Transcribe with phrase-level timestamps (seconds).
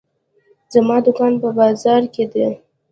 [0.73, 2.47] زما دوکان په بازار کې ده.